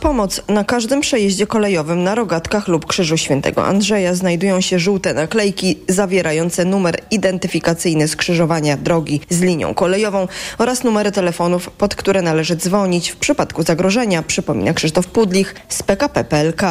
[0.00, 5.78] Pomoc na każdym przejeździe kolejowym na rogatkach lub Krzyżu Świętego Andrzeja znajdują się żółte naklejki
[5.88, 10.28] zawierające numer identyfikacyjny skrzyżowania drogi z linią kolejową
[10.58, 16.24] oraz numery telefonów, pod które należy dzwonić w przypadku zagrożenia, przypomina Krzysztof Pudlich z PKP
[16.24, 16.62] PLK.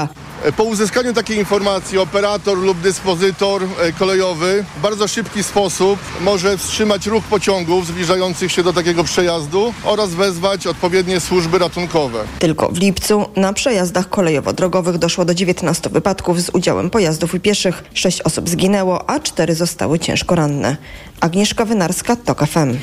[0.57, 7.07] Po uzyskaniu takiej informacji operator lub dyspozytor e, kolejowy w bardzo szybki sposób może wstrzymać
[7.07, 12.23] ruch pociągów zbliżających się do takiego przejazdu oraz wezwać odpowiednie służby ratunkowe.
[12.39, 12.94] Tylko w lipcu
[13.35, 17.83] na przejazdach kolejowo-drogowych doszło do 19 wypadków z udziałem pojazdów i pieszych.
[17.93, 20.77] Sześć osób zginęło, a cztery zostały ciężko ranne.
[21.19, 22.77] Agnieszka Wynarska, TOK FM.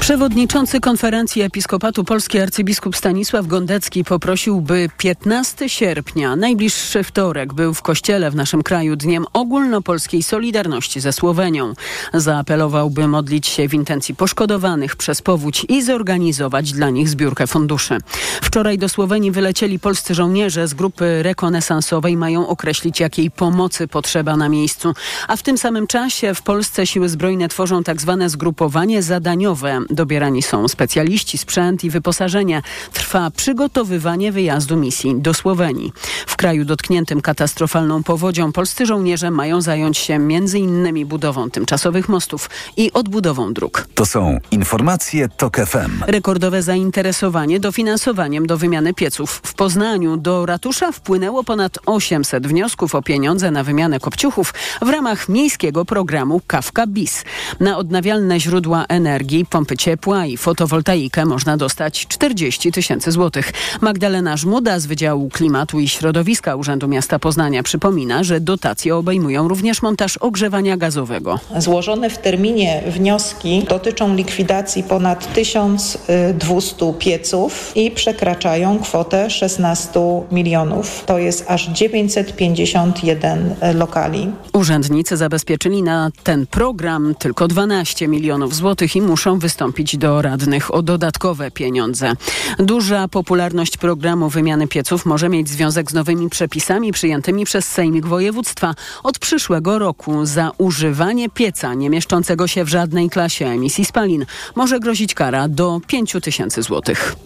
[0.00, 7.82] Przewodniczący konferencji Episkopatu Polski arcybiskup Stanisław Gondecki poprosił, by 15 sierpnia, najbliższy wtorek, był w
[7.82, 11.74] kościele w naszym kraju dniem ogólnopolskiej solidarności ze Słowenią.
[12.14, 17.98] Zaapelował, by modlić się w intencji poszkodowanych przez powódź i zorganizować dla nich zbiórkę funduszy.
[18.42, 22.16] Wczoraj do Słowenii wylecieli polscy żołnierze z grupy rekonesansowej.
[22.16, 24.94] Mają określić, jakiej pomocy potrzeba na miejscu.
[25.28, 29.77] A w tym samym czasie w Polsce siły zbrojne tworzą tak zwane zgrupowanie zadaniowe.
[29.90, 32.62] Dobierani są specjaliści, sprzęt i wyposażenie.
[32.92, 35.92] Trwa przygotowywanie wyjazdu misji do Słowenii.
[36.26, 41.06] W kraju dotkniętym katastrofalną powodzią polscy żołnierze mają zająć się m.in.
[41.06, 43.86] budową tymczasowych mostów i odbudową dróg.
[43.94, 46.04] To są informacje TOK FM.
[46.06, 49.40] Rekordowe zainteresowanie dofinansowaniem do wymiany pieców.
[49.44, 55.28] W Poznaniu do ratusza wpłynęło ponad 800 wniosków o pieniądze na wymianę kopciuchów w ramach
[55.28, 57.24] miejskiego programu Kawka BIS.
[57.60, 63.52] Na odnawialne źródła energii, ciepła i fotowoltaikę można dostać 40 tysięcy złotych.
[63.80, 69.82] Magdalena Żmuda z Wydziału Klimatu i Środowiska Urzędu Miasta Poznania przypomina, że dotacje obejmują również
[69.82, 71.38] montaż ogrzewania gazowego.
[71.58, 80.00] Złożone w terminie wnioski dotyczą likwidacji ponad 1200 pieców i przekraczają kwotę 16
[80.32, 81.04] milionów.
[81.06, 84.30] To jest aż 951 lokali.
[84.52, 89.57] Urzędnicy zabezpieczyli na ten program tylko 12 milionów złotych i muszą wystąpić
[89.98, 92.12] do radnych o dodatkowe pieniądze.
[92.58, 98.74] Duża popularność programu wymiany pieców może mieć związek z nowymi przepisami przyjętymi przez Sejmik Województwa.
[99.02, 104.80] Od przyszłego roku za używanie pieca nie mieszczącego się w żadnej klasie emisji spalin może
[104.80, 107.16] grozić kara do 5 tysięcy złotych.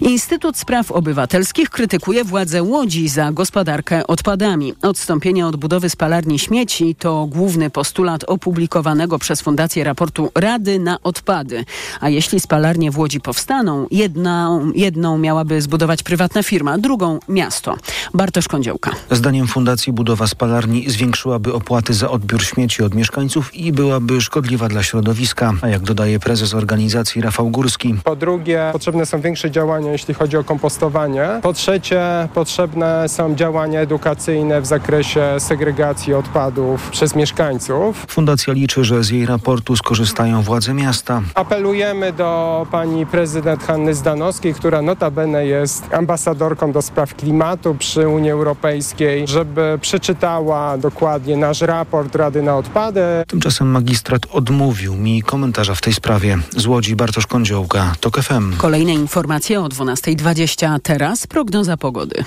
[0.00, 4.74] Instytut Spraw Obywatelskich krytykuje władze Łodzi za gospodarkę odpadami.
[4.82, 11.64] Odstąpienie od budowy spalarni śmieci to główny postulat opublikowanego przez Fundację raportu Rady na odpady.
[12.00, 17.76] A jeśli spalarnie w Łodzi powstaną, jedną, jedną miałaby zbudować prywatna firma, drugą miasto.
[18.14, 18.90] Bartosz Kądziołka.
[19.10, 24.82] Zdaniem Fundacji budowa spalarni zwiększyłaby opłaty za odbiór śmieci od mieszkańców i byłaby szkodliwa dla
[24.82, 25.52] środowiska.
[25.62, 27.94] A jak dodaje prezes organizacji Rafał Górski.
[28.04, 31.28] Po drugie, potrzebne są większe działania, jeśli chodzi o kompostowanie.
[31.42, 38.04] Po trzecie, potrzebne są działania edukacyjne w zakresie segregacji odpadów przez mieszkańców.
[38.08, 41.22] Fundacja liczy, że z jej raportu skorzystają władze miasta.
[41.62, 48.30] Apelujemy do pani prezydent Hanny Zdanowskiej, która notabene jest ambasadorką do spraw klimatu przy Unii
[48.30, 53.00] Europejskiej, żeby przeczytała dokładnie nasz raport Rady na Odpady.
[53.26, 56.38] Tymczasem magistrat odmówił mi komentarza w tej sprawie.
[56.56, 58.56] Z Łodzi Bartosz Kądziołka, TOK FM.
[58.56, 60.78] Kolejne informacje o 12.20.
[60.82, 62.24] Teraz prognoza pogody.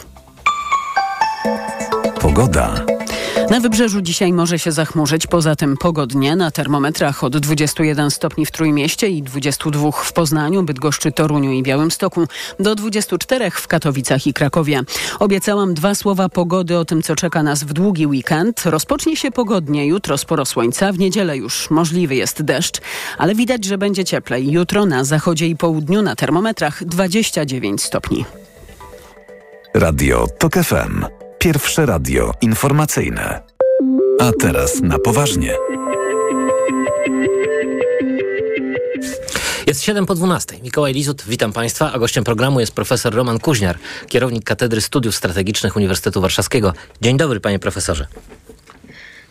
[2.21, 2.94] Pogoda.
[3.49, 6.35] Na wybrzeżu dzisiaj może się zachmurzyć, poza tym pogodnie.
[6.35, 12.27] Na termometrach od 21 stopni w Trójmieście i 22 w Poznaniu, Bydgoszczy, Toruniu i Białymstoku,
[12.59, 14.81] do 24 w Katowicach i Krakowie.
[15.19, 18.65] Obiecałam dwa słowa pogody o tym, co czeka nas w długi weekend.
[18.65, 22.81] Rozpocznie się pogodnie, jutro sporo słońca, w niedzielę już możliwy jest deszcz,
[23.17, 24.51] ale widać, że będzie cieplej.
[24.51, 28.25] Jutro na zachodzie i południu na termometrach 29 stopni.
[29.73, 31.24] Radio TOK FM.
[31.45, 33.41] Pierwsze radio informacyjne.
[34.19, 35.53] A teraz na poważnie.
[39.67, 40.57] Jest 7 po 12.
[40.63, 45.75] Mikołaj Lizut, witam Państwa, a gościem programu jest profesor Roman Kuźniar, kierownik Katedry Studiów Strategicznych
[45.75, 46.73] Uniwersytetu Warszawskiego.
[47.01, 48.07] Dzień dobry, panie profesorze.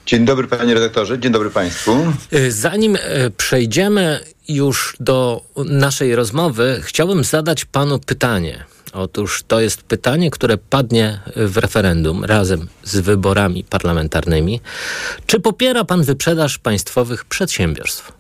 [0.07, 1.97] Dzień dobry, panie redaktorze, dzień dobry państwu.
[2.49, 2.99] Zanim
[3.37, 8.65] przejdziemy już do naszej rozmowy, chciałbym zadać panu pytanie.
[8.95, 14.61] Otóż to jest pytanie, które padnie w referendum razem z wyborami parlamentarnymi.
[15.27, 18.13] Czy popiera pan wyprzedaż państwowych przedsiębiorstw?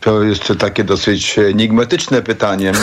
[0.00, 2.72] To jeszcze takie dosyć enigmatyczne pytanie.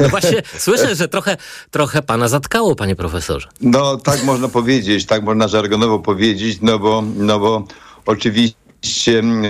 [0.00, 1.36] No właśnie, słyszę, że trochę,
[1.70, 3.48] trochę pana zatkało, panie profesorze.
[3.60, 7.64] No tak można powiedzieć, tak można żargonowo powiedzieć, no bo, no bo
[8.06, 8.65] oczywiście oczywiście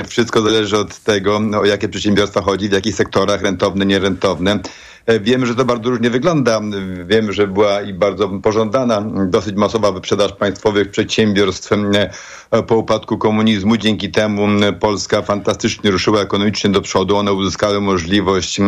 [0.09, 4.59] wszystko zależy od tego, o jakie przedsiębiorstwa chodzi, w jakich sektorach, rentowne, nierentowne.
[5.07, 6.61] E, wiemy, że to bardzo różnie wygląda.
[7.07, 13.77] Wiemy, że była i bardzo pożądana dosyć masowa wyprzedaż państwowych przedsiębiorstw e, po upadku komunizmu.
[13.77, 14.47] Dzięki temu
[14.81, 17.17] Polska fantastycznie ruszyła ekonomicznie do przodu.
[17.17, 18.61] One uzyskały możliwość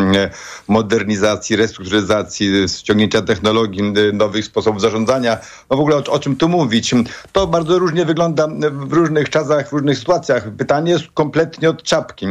[0.69, 3.83] modernizacji, restrukturyzacji, ściągnięcia technologii,
[4.13, 5.39] nowych sposobów zarządzania.
[5.71, 6.95] No w ogóle o, o czym tu mówić?
[7.33, 10.49] To bardzo różnie wygląda w różnych czasach, w różnych sytuacjach.
[10.57, 12.27] Pytanie jest kompletnie od czapki.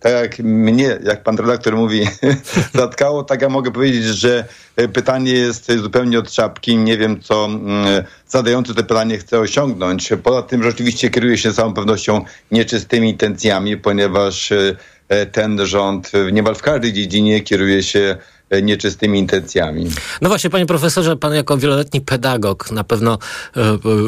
[0.00, 2.06] Tak jak mnie, jak pan redaktor mówi,
[2.74, 4.44] zatkało tak ja mogę powiedzieć, że
[4.76, 6.76] e, pytanie jest zupełnie od czapki.
[6.76, 10.12] Nie wiem, co mm, zadający to pytanie chce osiągnąć.
[10.22, 14.76] Poza tym rzeczywiście kieruje się z całą pewnością nieczystymi intencjami, ponieważ e,
[15.08, 18.16] e, ten rząd niemal w każdej dziedzinie kieruje się
[18.62, 19.90] nieczystymi intencjami.
[20.22, 23.18] No właśnie, panie profesorze, pan jako wieloletni pedagog, na pewno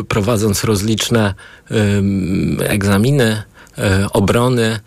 [0.09, 1.35] prowadząc rozliczne
[2.69, 3.43] egzaminy,
[4.13, 4.81] obrony,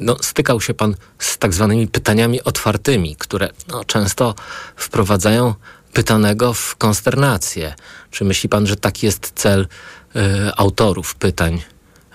[0.00, 4.34] no, stykał się pan z tak zwanymi pytaniami otwartymi, które no, często
[4.76, 5.54] wprowadzają
[5.92, 7.74] pytanego w konsternację.
[8.10, 9.60] Czy myśli pan, że taki jest cel
[10.16, 10.20] y,
[10.56, 11.62] autorów pytań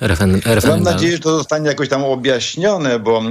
[0.01, 0.65] referendalnych?
[0.65, 3.23] Mam nadzieję, że to zostanie jakoś tam objaśnione, bo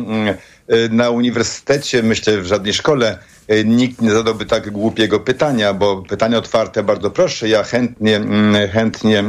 [0.70, 3.18] y, na uniwersytecie, myślę w żadnej szkole,
[3.52, 7.48] y, nikt nie zadałby tak głupiego pytania, bo pytania otwarte bardzo proszę.
[7.48, 9.24] Ja chętnie, mm, chętnie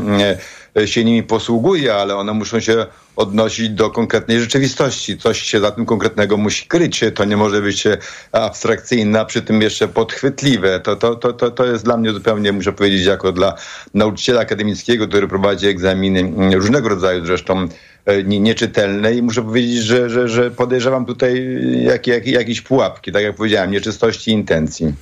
[0.77, 2.85] y, się nimi posługuję, ale one muszą się
[3.15, 5.17] odnosić do konkretnej rzeczywistości.
[5.17, 7.01] Coś się za tym konkretnego musi kryć.
[7.15, 7.83] To nie może być
[8.31, 10.79] abstrakcyjne, a przy tym jeszcze podchwytliwe.
[10.79, 13.55] To, to, to, to, to jest dla mnie zupełnie, muszę powiedzieć, jako dla
[13.93, 17.90] nauczyciela akademickiego, który prowadzi egzaminy mm, różnego rodzaju zresztą E,
[18.23, 23.35] nieczytelne i muszę powiedzieć, że, że, że podejrzewam tutaj jak, jak, jakieś pułapki, tak jak
[23.35, 24.93] powiedziałem, nieczystości intencji.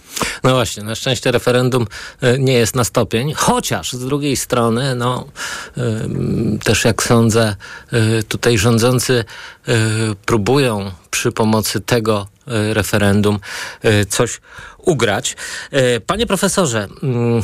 [0.44, 1.88] No właśnie, na szczęście referendum
[2.22, 5.28] e, nie jest na stopień, chociaż z drugiej strony, no
[6.64, 7.56] też jak sądzę,
[7.92, 9.24] e, tutaj rządzący
[10.26, 13.40] próbują przy pomocy tego referendum
[14.10, 14.42] coś
[14.78, 15.36] ugrać.
[16.08, 17.42] Panie profesorze, mm,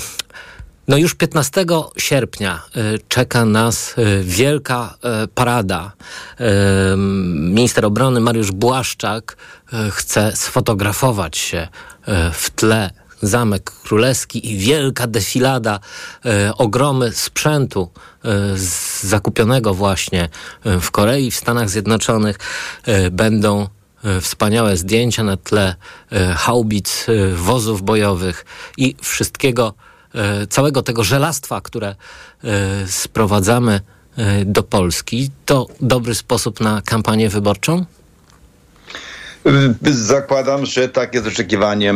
[0.88, 1.66] no już 15
[1.98, 5.92] sierpnia y, czeka nas y, wielka y, parada.
[7.38, 9.38] Minister obrony Mariusz Błaszczak
[9.92, 11.68] chce sfotografować się
[12.34, 12.92] w tle
[13.22, 15.80] Zamek Królewski i wielka defilada,
[16.58, 17.90] ogromy sprzętu
[19.04, 20.30] zakupionego właśnie
[20.66, 22.38] w Korei, w Stanach Zjednoczonych
[23.12, 23.68] będą
[24.22, 25.76] wspaniałe zdjęcia na tle
[26.36, 27.06] haubic,
[27.36, 28.46] wozów bojowych
[28.78, 29.74] i wszystkiego
[30.50, 31.96] całego tego żelastwa, które
[32.44, 33.82] e, sprowadzamy
[34.18, 37.86] e, do Polski, to dobry sposób na kampanię wyborczą?
[39.82, 41.94] Zakładam, że tak jest oczekiwanie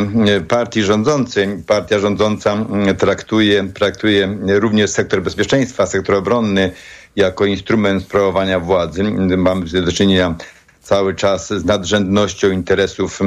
[0.48, 1.48] partii rządzącej.
[1.66, 2.66] Partia rządząca
[2.98, 6.72] traktuje, traktuje również sektor bezpieczeństwa, sektor obronny
[7.16, 9.02] jako instrument sprawowania władzy.
[9.36, 10.34] Mamy do czynienia
[10.82, 13.20] cały czas z nadrzędnością interesów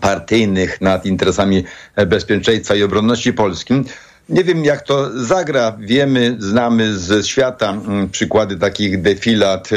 [0.00, 1.64] partyjnych nad interesami
[2.06, 3.84] bezpieczeństwa i obronności polskim.
[4.28, 5.76] Nie wiem, jak to zagra.
[5.78, 9.70] Wiemy, znamy ze świata mm, przykłady takich defilat,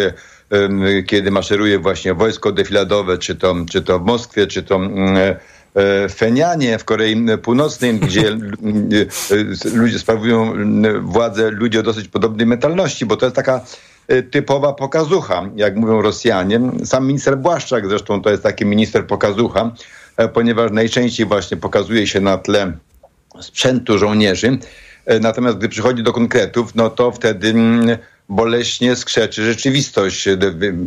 [1.07, 6.09] kiedy maszeruje właśnie wojsko defiladowe, czy to, czy to w Moskwie, czy to mm, e,
[6.09, 8.37] w Fenianie w Korei Północnej, gdzie e,
[9.73, 10.53] ludzie sprawują
[11.01, 13.61] władzę ludzie o dosyć podobnej mentalności, bo to jest taka
[14.07, 16.61] e, typowa pokazucha, jak mówią Rosjanie.
[16.85, 19.71] Sam minister Błaszczak zresztą to jest taki minister pokazucha,
[20.33, 22.71] ponieważ najczęściej właśnie pokazuje się na tle
[23.41, 24.57] sprzętu żołnierzy.
[25.05, 27.97] E, natomiast gdy przychodzi do konkretów, no to wtedy mm,
[28.29, 30.27] boleśnie skrzeczy rzeczywistość.
[30.27, 30.37] E,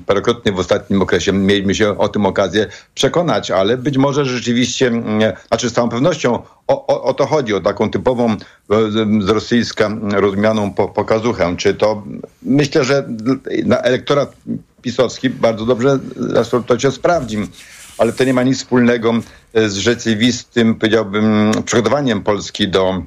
[0.06, 5.32] parokrotnie w ostatnim okresie mieliśmy się o tym okazję przekonać, ale być może rzeczywiście, mm,
[5.48, 8.36] znaczy z całą pewnością o, o, o to chodzi, o taką typową
[9.20, 11.56] z rosyjska rozumianą po, pokazuchę.
[11.56, 12.02] Czy to,
[12.42, 13.08] myślę, że
[13.64, 14.32] na elektorat
[14.82, 15.98] pisowski bardzo dobrze
[16.66, 17.38] to się sprawdzi
[18.00, 19.14] ale to nie ma nic wspólnego
[19.54, 23.02] e, z rzeczywistym, powiedziałbym, przygotowaniem Polski do,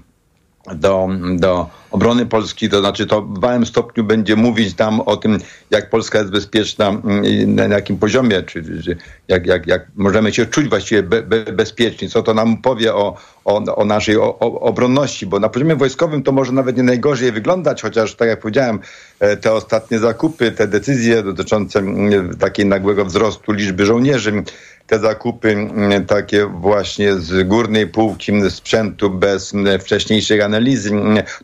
[0.75, 5.38] do, do obrony Polski, to znaczy to w małym stopniu będzie mówić tam o tym,
[5.71, 8.97] jak Polska jest bezpieczna, mm, na jakim poziomie, czy, czy
[9.27, 13.17] jak, jak, jak możemy się czuć właściwie be, be, bezpieczni, co to nam powie o,
[13.45, 17.31] o, o naszej o, o obronności, bo na poziomie wojskowym to może nawet nie najgorzej
[17.31, 18.79] wyglądać, chociaż tak jak powiedziałem,
[19.19, 24.43] e, te ostatnie zakupy, te decyzje dotyczące mm, takiej nagłego wzrostu liczby żołnierzy,
[24.93, 30.91] te zakupy mm, takie właśnie z górnej półki sprzętu bez wcześniejszej analizy,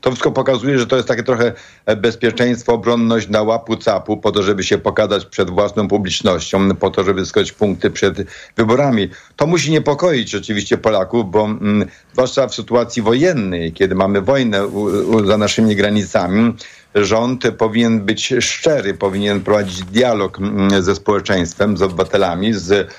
[0.01, 1.53] to wszystko pokazuje, że to jest takie trochę
[1.97, 7.03] bezpieczeństwo, obronność na łapu capu, po to, żeby się pokazać przed własną publicznością, po to,
[7.03, 8.17] żeby zyskać punkty przed
[8.57, 9.09] wyborami.
[9.35, 14.81] To musi niepokoić oczywiście Polaków, bo mm, zwłaszcza w sytuacji wojennej, kiedy mamy wojnę u,
[14.81, 16.53] u, za naszymi granicami,
[16.95, 22.93] rząd powinien być szczery, powinien prowadzić dialog mm, ze społeczeństwem, z obywatelami, z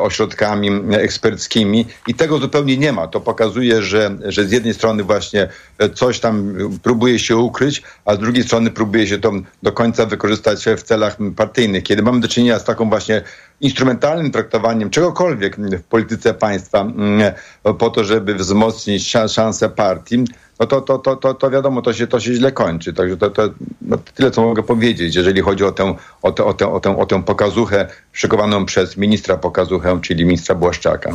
[0.00, 3.06] ośrodkami eksperckimi i tego zupełnie nie ma.
[3.06, 5.48] To pokazuje, że, że z jednej strony właśnie
[5.94, 9.32] coś tam próbuje się ukryć, a z drugiej strony próbuje się to
[9.62, 11.82] do końca wykorzystać w celach partyjnych.
[11.82, 13.22] Kiedy mamy do czynienia z taką właśnie
[13.60, 17.32] instrumentalnym traktowaniem czegokolwiek w polityce państwa mm,
[17.78, 20.24] po to, żeby wzmocnić szanse partii,
[20.60, 22.92] no to, to, to, to, to wiadomo, to się, to się źle kończy.
[22.92, 23.50] Także to, to
[23.82, 26.98] no tyle, co mogę powiedzieć, jeżeli chodzi o tę, o tę, o tę, o tę,
[26.98, 31.12] o tę pokazuchę szykowaną przez ministra pokazuchę, czyli ministra Błaszczaka.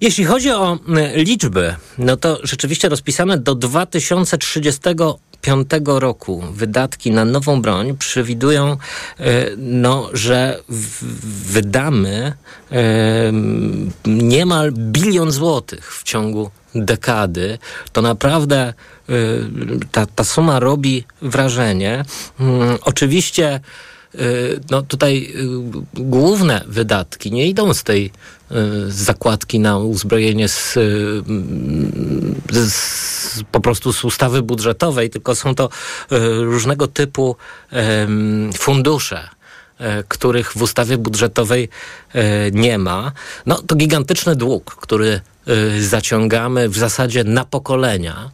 [0.00, 0.78] Jeśli chodzi o
[1.14, 4.80] liczby, no to rzeczywiście rozpisane do 2030
[5.44, 8.76] 2025 roku wydatki na nową broń przewidują, e,
[9.56, 10.62] no, że
[11.46, 12.32] wydamy
[12.72, 13.32] e,
[14.06, 17.58] niemal bilion złotych w ciągu dekady,
[17.92, 19.12] to naprawdę e,
[19.92, 22.04] ta, ta suma robi wrażenie.
[22.40, 23.60] Mm, oczywiście
[24.70, 25.34] no tutaj
[25.94, 28.10] główne wydatki nie idą z tej
[28.88, 30.74] zakładki na uzbrojenie z,
[32.52, 35.68] z, po prostu z ustawy budżetowej, tylko są to
[36.40, 37.36] różnego typu
[38.54, 39.28] fundusze
[40.08, 41.68] których w ustawie budżetowej
[42.52, 43.12] nie ma.
[43.46, 45.20] No to gigantyczny dług, który
[45.80, 48.30] zaciągamy w zasadzie na pokolenia.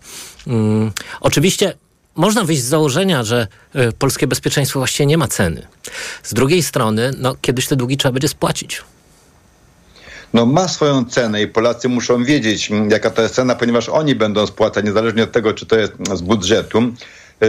[0.47, 1.75] Mm, oczywiście
[2.15, 3.47] można wyjść z założenia, że
[3.99, 5.67] polskie bezpieczeństwo właściwie nie ma ceny.
[6.23, 8.83] Z drugiej strony, no, kiedyś te długi trzeba będzie spłacić
[10.35, 14.15] no, ma swoją cenę i Polacy muszą wiedzieć, mm, jaka to jest cena, ponieważ oni
[14.15, 16.83] będą spłacać, niezależnie od tego, czy to jest z budżetu,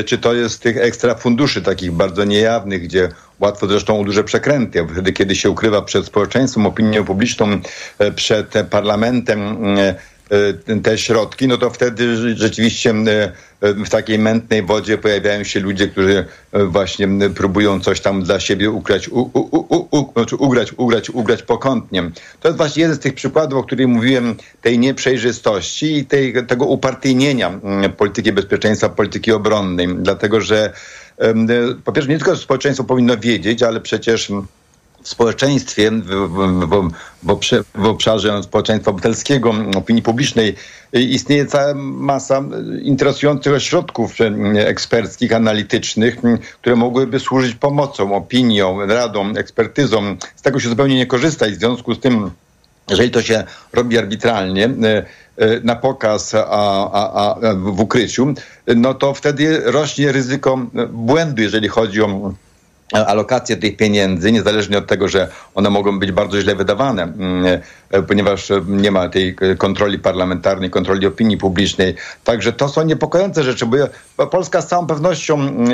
[0.06, 4.24] czy to jest z tych ekstra funduszy, takich bardzo niejawnych, gdzie łatwo zresztą o duże
[4.24, 4.88] przekręty.
[4.92, 7.60] Wtedy, kiedy się ukrywa przed społeczeństwem, opinią publiczną,
[8.00, 9.96] e, przed parlamentem, mm, Y,
[10.84, 15.88] te środki, no to wtedy rzeczywiście y, y, w takiej mętnej wodzie pojawiają się ludzie,
[15.88, 16.26] którzy
[16.68, 22.12] właśnie próbują coś tam dla siebie ukrać, u, u, u, znaczy ugrać, ugrać, ugrać pokątnie.
[22.40, 26.66] To jest właśnie jeden z tych przykładów, o których mówiłem, tej nieprzejrzystości i tej, tego
[26.66, 27.60] upartyjnienia
[27.98, 29.88] polityki bezpieczeństwa, polityki obronnej.
[29.96, 30.74] Dlatego, że
[31.84, 34.32] po pierwsze nie tylko społeczeństwo powinno wiedzieć, ale przecież
[35.04, 36.92] w społeczeństwie, w, w,
[37.76, 40.56] w, obszarze społeczeństwa obywatelskiego, opinii publicznej
[40.94, 42.44] istnieje cała masa
[42.82, 44.16] interesujących ośrodków
[44.56, 46.16] eksperckich, analitycznych,
[46.62, 50.16] które mogłyby służyć pomocą, opinią, radą, ekspertyzą.
[50.36, 52.32] Z tego się zupełnie nie korzysta i w związku z tym
[52.90, 53.44] jeżeli to się
[53.74, 54.70] robi arbitralnie,
[55.64, 56.46] na pokaz, a,
[56.92, 58.34] a, a w ukryciu,
[58.76, 62.34] no to wtedy rośnie ryzyko błędu, jeżeli chodzi o
[62.94, 67.62] alokację tych pieniędzy, niezależnie od tego, że one mogą być bardzo źle wydawane, mm,
[68.08, 71.96] ponieważ nie ma tej kontroli parlamentarnej, kontroli opinii publicznej.
[72.24, 73.66] Także to są niepokojące rzeczy,
[74.18, 75.72] bo Polska z całą pewnością, mm,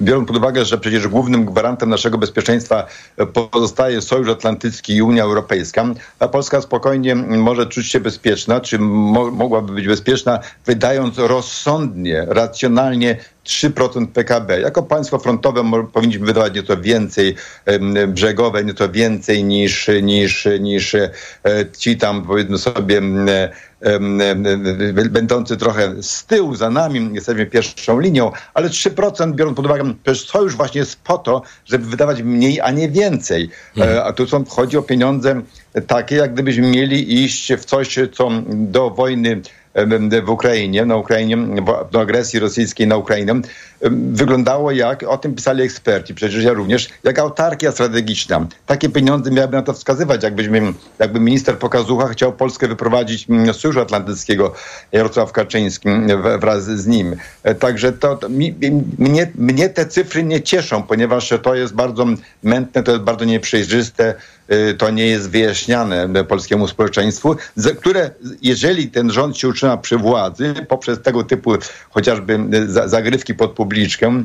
[0.00, 2.86] biorąc pod uwagę, że przecież głównym gwarantem naszego bezpieczeństwa
[3.32, 5.84] pozostaje Sojusz Atlantycki i Unia Europejska,
[6.18, 13.16] a Polska spokojnie może czuć się bezpieczna, czy mo mogłaby być bezpieczna, wydając rozsądnie, racjonalnie
[13.44, 14.60] 3% PKB.
[14.60, 17.36] Jako państwo frontowe powinniśmy wydawać nieco więcej,
[18.08, 21.10] brzegowe nieco więcej niż, niż, niż e,
[21.78, 23.00] ci tam powiedzmy sobie
[25.10, 30.26] będący trochę z tyłu, za nami, jesteśmy pierwszą linią, ale 3% biorąc pod uwagę, przecież
[30.26, 33.50] sojusz właśnie jest po to, żeby wydawać mniej, a nie więcej.
[33.76, 34.06] E, mhm.
[34.06, 35.42] A tu są, chodzi o pieniądze
[35.86, 39.40] takie, jak gdybyśmy mieli iść w coś, co do wojny
[40.22, 41.38] w Ukrainie, na Ukrainie,
[41.90, 43.40] do agresji rosyjskiej na Ukrainę,
[44.12, 48.46] wyglądało jak, o tym pisali eksperci, przecież ja również, jak autarkia strategiczna.
[48.66, 53.80] Takie pieniądze miałyby na to wskazywać, jakbyśmy, jakby minister Pokazucha chciał Polskę wyprowadzić z Sojuszu
[53.80, 54.54] Atlantyckiego,
[54.92, 55.88] Jarosław Kaczyński
[56.40, 57.16] wraz z nim.
[57.42, 58.54] E, także to, to mi,
[58.98, 62.06] mnie, mnie te cyfry nie cieszą, ponieważ to jest bardzo
[62.42, 64.14] mętne, to jest bardzo nieprzejrzyste,
[64.52, 67.36] Y, to nie jest wyjaśniane polskiemu społeczeństwu,
[67.80, 68.10] które
[68.42, 71.52] jeżeli ten rząd się utrzyma przy władzy poprzez tego typu
[71.90, 74.24] chociażby y, zagrywki pod publiczkę,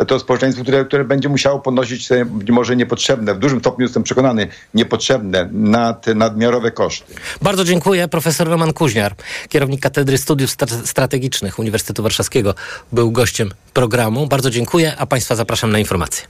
[0.00, 4.02] y, to społeczeństwo, które, które będzie musiało ponosić sobie może niepotrzebne, w dużym stopniu jestem
[4.02, 7.14] przekonany, niepotrzebne, nad, nadmiarowe koszty.
[7.42, 8.08] Bardzo dziękuję.
[8.08, 9.14] Profesor Roman Kuźniar,
[9.48, 10.50] kierownik Katedry Studiów
[10.84, 12.54] Strategicznych Uniwersytetu Warszawskiego,
[12.92, 14.26] był gościem programu.
[14.26, 16.26] Bardzo dziękuję, a Państwa zapraszam na informacje.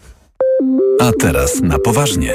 [1.01, 2.35] A teraz na poważnie.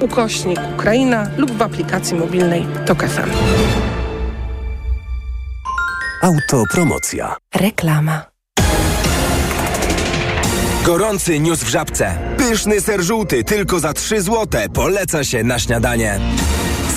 [0.00, 3.30] ukośnik Ukraina lub w aplikacji mobilnej Tok FM.
[6.22, 7.36] Autopromocja.
[7.54, 8.24] Reklama.
[10.84, 12.18] Gorący news w żabce.
[12.36, 14.68] Pyszny ser żółty tylko za 3 złote.
[14.68, 16.20] Poleca się na śniadanie.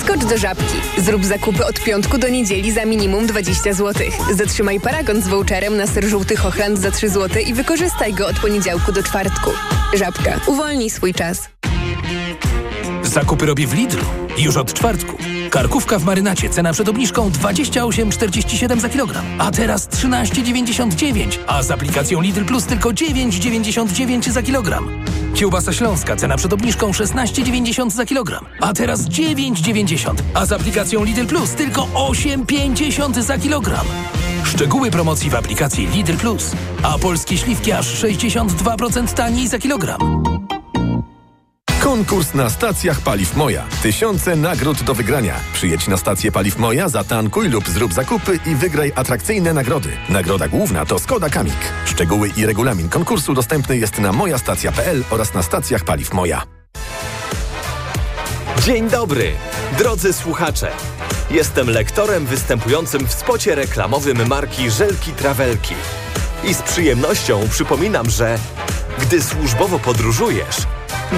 [0.00, 0.74] Skocz do żabki.
[0.98, 4.06] Zrób zakupy od piątku do niedzieli za minimum 20 zł.
[4.34, 8.40] Zatrzymaj paragon z voucherem na ser żółty Hochland za 3 zł i wykorzystaj go od
[8.40, 9.50] poniedziałku do czwartku.
[9.94, 10.40] Żabka.
[10.46, 11.48] Uwolnij swój czas.
[13.12, 14.04] Zakupy robię w Lidlu.
[14.38, 15.16] Już od czwartku.
[15.50, 22.20] Karkówka w marynacie, cena przed obniżką 28,47 za kilogram, a teraz 13,99, a z aplikacją
[22.20, 25.04] Lidl Plus tylko 9,99 za kilogram.
[25.34, 31.26] Kiełbasa śląska, cena przed obniżką 16,90 za kilogram, a teraz 9,90, a z aplikacją Lidl
[31.26, 33.86] Plus tylko 8,50 za kilogram.
[34.44, 36.52] Szczegóły promocji w aplikacji Lidl Plus,
[36.82, 40.22] a polskie śliwki aż 62% taniej za kilogram.
[41.92, 43.66] Konkurs na stacjach Paliw Moja.
[43.82, 45.40] Tysiące nagród do wygrania.
[45.52, 49.88] Przyjedź na stację Paliw Moja, zatankuj lub zrób zakupy i wygraj atrakcyjne nagrody.
[50.08, 51.72] Nagroda główna to Skoda Kamik.
[51.84, 56.42] Szczegóły i regulamin konkursu dostępny jest na mojastacja.pl oraz na stacjach Paliw Moja.
[58.64, 59.32] Dzień dobry,
[59.78, 60.72] drodzy słuchacze.
[61.30, 65.74] Jestem lektorem występującym w spocie reklamowym marki Żelki Trawelki.
[66.44, 68.38] I z przyjemnością przypominam, że
[69.00, 70.56] gdy służbowo podróżujesz,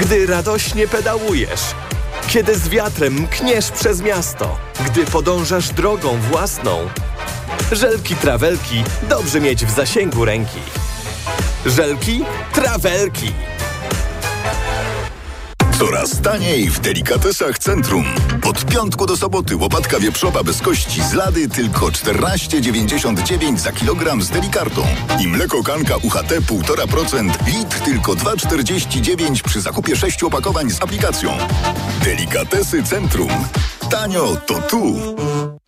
[0.00, 1.60] gdy radośnie pedałujesz,
[2.28, 6.88] kiedy z wiatrem mkniesz przez miasto, gdy podążasz drogą własną.
[7.72, 10.60] Żelki Trawelki dobrze mieć w zasięgu ręki.
[11.66, 13.32] Żelki Trawelki.
[15.84, 18.04] Coraz taniej w delikatesach centrum.
[18.44, 24.30] Od piątku do soboty łopatka wieprzowa bez kości z lady tylko 14,99 za kilogram z
[24.30, 24.86] delikartą.
[25.20, 31.38] I mleko kanka UHT 1,5% litr tylko 2,49 przy zakupie 6 opakowań z aplikacją.
[32.04, 33.30] Delikatesy centrum.
[33.90, 35.16] Tanio to tu.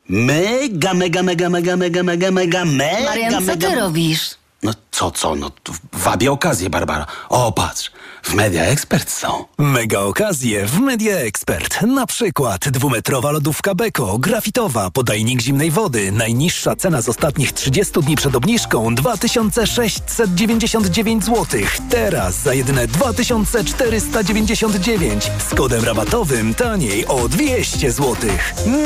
[0.09, 3.69] Mega, mega, mega, mega, mega, mega, mega, mega, Marian, co mega...
[3.69, 4.35] ty robisz?
[4.63, 5.35] No co, co?
[5.35, 5.51] No
[5.93, 7.07] wabię okazję, Barbara.
[7.29, 7.91] O, patrz,
[8.23, 9.45] w Media Expert są.
[9.59, 11.83] Mega okazje w Media Expert.
[11.83, 16.13] Na przykład dwumetrowa lodówka Beko, grafitowa, podajnik zimnej wody.
[16.13, 21.61] Najniższa cena z ostatnich 30 dni przed obniżką 2699 zł.
[21.91, 25.31] Teraz za jedyne 2499.
[25.51, 28.17] Z kodem rabatowym taniej o 200 zł.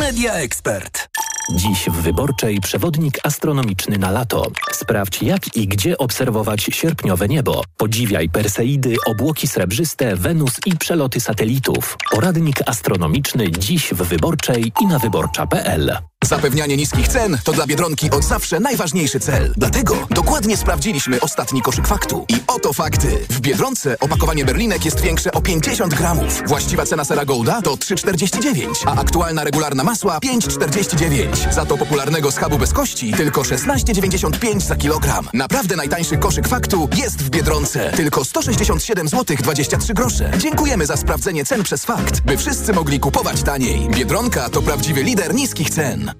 [0.00, 1.10] Media Expert.
[1.54, 4.46] Dziś w Wyborczej przewodnik astronomiczny na lato.
[4.72, 7.62] Sprawdź jak i gdzie obserwować sierpniowe niebo.
[7.76, 11.96] Podziwiaj Perseidy, obłoki srebrzyste, Wenus i przeloty satelitów.
[12.10, 15.98] Poradnik astronomiczny dziś w Wyborczej i na wyborcza.pl.
[16.30, 19.52] Zapewnianie niskich cen to dla Biedronki od zawsze najważniejszy cel.
[19.56, 22.24] Dlatego dokładnie sprawdziliśmy ostatni koszyk faktu.
[22.28, 23.26] I oto fakty.
[23.30, 26.42] W Biedronce opakowanie berlinek jest większe o 50 gramów.
[26.46, 31.52] Właściwa cena sera Golda to 3,49, a aktualna regularna masła 5,49.
[31.52, 35.28] Za to popularnego schabu bez kości tylko 16,95 za kilogram.
[35.32, 37.92] Naprawdę najtańszy koszyk faktu jest w Biedronce.
[37.96, 40.30] Tylko 167 zł 23 grosze.
[40.38, 43.88] Dziękujemy za sprawdzenie cen przez fakt, by wszyscy mogli kupować taniej.
[43.88, 46.19] Biedronka to prawdziwy lider niskich cen.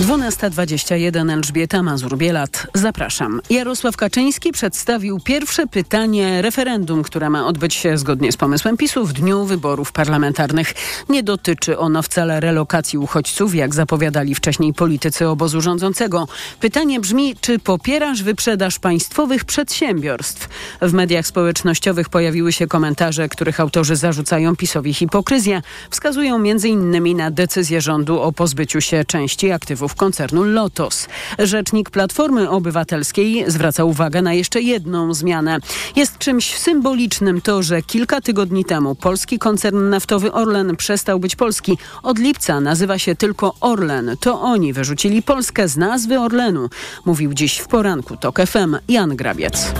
[0.00, 2.66] 12.21 Elżbieta Mazur-Bielat.
[2.74, 3.40] Zapraszam.
[3.50, 9.12] Jarosław Kaczyński przedstawił pierwsze pytanie referendum, które ma odbyć się zgodnie z pomysłem PiSu w
[9.12, 10.74] dniu wyborów parlamentarnych.
[11.08, 16.28] Nie dotyczy ono wcale relokacji uchodźców, jak zapowiadali wcześniej politycy obozu rządzącego.
[16.60, 20.48] Pytanie brzmi, czy popierasz wyprzedaż państwowych przedsiębiorstw?
[20.82, 25.62] W mediach społecznościowych pojawiły się komentarze, których autorzy zarzucają PiSowi hipokryzję.
[25.90, 27.16] Wskazują m.in.
[27.16, 31.08] na decyzję rządu o pozbyciu się części aktywów koncernu Lotos.
[31.38, 35.58] Rzecznik Platformy Obywatelskiej zwraca uwagę na jeszcze jedną zmianę.
[35.96, 41.78] Jest czymś symbolicznym to, że kilka tygodni temu polski koncern naftowy Orlen przestał być polski.
[42.02, 44.16] Od lipca nazywa się tylko Orlen.
[44.20, 46.68] To oni wyrzucili Polskę z nazwy Orlenu,
[47.04, 49.72] mówił dziś w poranku TOK FM Jan Grabiec.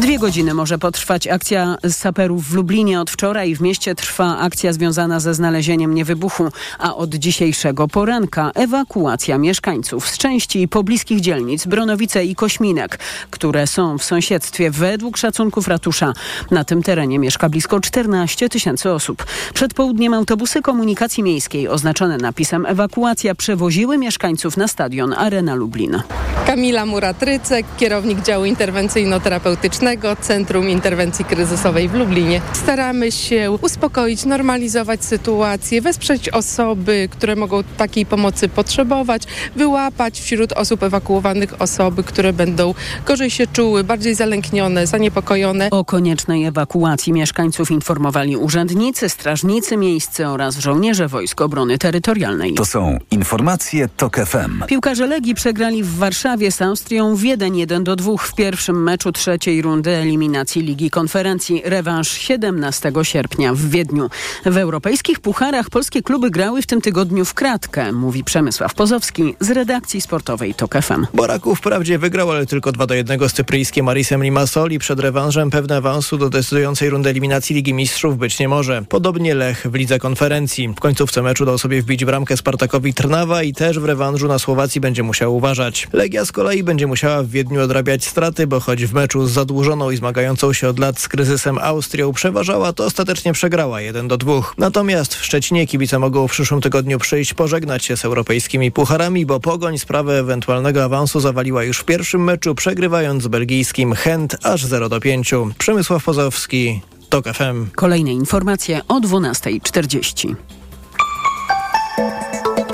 [0.00, 3.00] Dwie godziny może potrwać akcja saperów w Lublinie.
[3.00, 9.38] Od wczoraj w mieście trwa akcja związana ze znalezieniem niewybuchu, a od dzisiejszego poranka ewakuacja
[9.38, 12.98] mieszkańców z części pobliskich dzielnic Bronowice i Kośminek,
[13.30, 16.12] które są w sąsiedztwie według szacunków ratusza.
[16.50, 19.24] Na tym terenie mieszka blisko 14 tysięcy osób.
[19.54, 26.02] Przed południem autobusy komunikacji miejskiej oznaczone napisem ewakuacja przewoziły mieszkańców na stadion Arena Lublin.
[26.46, 29.85] Kamila Muratrycek, kierownik działu interwencyjno-terapeutycznego
[30.20, 32.40] Centrum Interwencji Kryzysowej w Lublinie.
[32.52, 39.22] Staramy się uspokoić, normalizować sytuację, wesprzeć osoby, które mogą takiej pomocy potrzebować,
[39.56, 42.74] wyłapać wśród osób ewakuowanych osoby, które będą
[43.06, 45.70] gorzej się czuły, bardziej zalęknione, zaniepokojone.
[45.70, 52.54] O koniecznej ewakuacji mieszkańców informowali urzędnicy, strażnicy miejscy oraz żołnierze Wojsk Obrony Terytorialnej.
[52.54, 54.62] To są informacje TOK FM.
[54.66, 59.62] Piłkarze Legii przegrali w Warszawie z Austrią w 1-1 do 2 w pierwszym meczu trzeciej
[59.62, 61.62] rundy eliminacji Ligi Konferencji.
[61.64, 64.10] Rewanż 17 sierpnia w Wiedniu.
[64.46, 69.50] W europejskich pucharach polskie kluby grały w tym tygodniu w kratkę, mówi Przemysław Pozowski z
[69.50, 71.06] redakcji sportowej TOK FM.
[71.14, 75.50] Boraków wprawdzie wygrał, ale tylko 2 do 1 z cypryjskim Marisem Limassol i przed rewanżem
[75.50, 78.82] pewne awansu do decydującej rundy eliminacji Ligi Mistrzów być nie może.
[78.88, 80.68] Podobnie Lech w Lidze Konferencji.
[80.68, 84.80] W końcówce meczu dał sobie wbić bramkę Spartakowi Trnawa i też w rewanżu na Słowacji
[84.80, 85.88] będzie musiał uważać.
[85.92, 89.90] Legia z kolei będzie musiała w Wiedniu odrabiać straty, bo choć w meczu z zadłużoną
[89.90, 94.32] i zmagającą się od lat z kryzysem Austrią przeważała, to ostatecznie przegrała 1 do 2.
[94.58, 99.40] Natomiast w Szczecinie kibice mogą w przyszłym tygodniu przyjść pożegnać się z europejskimi pucharami, bo
[99.40, 104.88] Pogoń sprawę ewentualnego awansu zawaliła już w pierwszym meczu, przegrywając z belgijskim Chęt aż 0
[104.88, 105.34] do 5.
[105.58, 107.66] Przemysław Pozowski, TOK FM.
[107.74, 110.34] Kolejne informacje o 12.40.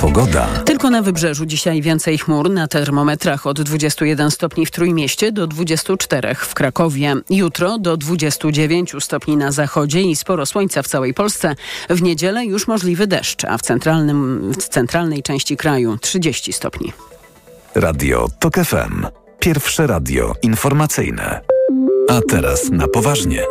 [0.03, 0.47] Pogoda.
[0.65, 6.35] Tylko na wybrzeżu dzisiaj więcej chmur, na termometrach od 21 stopni w Trójmieście do 24
[6.35, 7.15] w Krakowie.
[7.31, 11.55] Jutro do 29 stopni na zachodzie i sporo słońca w całej Polsce.
[11.91, 16.93] W niedzielę już możliwy deszcz, a w, centralnym, w centralnej części kraju 30 stopni.
[17.75, 19.07] Radio TOK FM.
[19.39, 21.41] Pierwsze radio informacyjne.
[22.09, 23.43] A teraz na poważnie.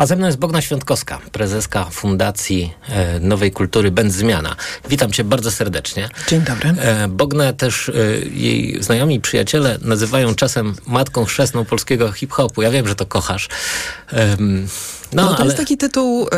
[0.00, 4.56] A ze mną jest Bogna Świątkowska, prezeska Fundacji e, Nowej Kultury Będ Zmiana.
[4.88, 6.08] Witam cię bardzo serdecznie.
[6.28, 6.74] Dzień dobry.
[6.78, 7.92] E, Bognę też e,
[8.30, 12.62] jej znajomi i przyjaciele nazywają czasem matką chrzestną polskiego hip-hopu.
[12.62, 13.48] Ja wiem, że to kochasz.
[15.12, 16.28] No, no, to jest taki tytuł.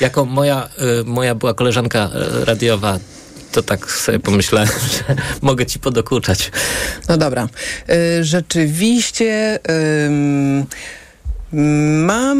[0.00, 0.68] jako moja,
[1.04, 2.10] moja była koleżanka
[2.44, 2.98] radiowa,
[3.52, 4.68] to tak sobie pomyślałem,
[5.08, 6.50] że mogę ci podokuczać.
[7.08, 7.48] No dobra.
[8.20, 9.58] Rzeczywiście.
[10.06, 10.66] ym,
[11.52, 12.38] Mam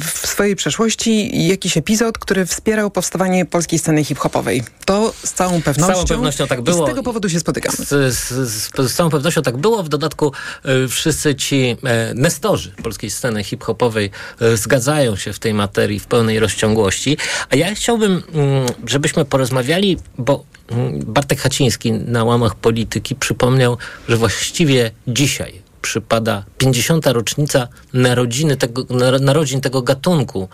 [0.00, 4.62] w swojej przeszłości jakiś epizod, który wspierał powstawanie polskiej sceny hip-hopowej.
[4.84, 5.94] To z całą pewnością.
[5.94, 6.86] Z całą pewnością tak I było.
[6.86, 7.76] z tego powodu się spotykamy.
[7.76, 9.82] Z, z, z, z całą pewnością tak było.
[9.82, 10.32] W dodatku
[10.64, 16.06] e, wszyscy ci e, nestorzy polskiej sceny hip-hopowej e, zgadzają się w tej materii w
[16.06, 17.16] pełnej rozciągłości.
[17.50, 23.78] A ja chciałbym, mm, żebyśmy porozmawiali, bo mm, Bartek Haciński na łamach polityki przypomniał,
[24.08, 27.06] że właściwie dzisiaj przypada 50.
[27.06, 30.48] rocznica narodziny tego, nar- narodzin tego gatunku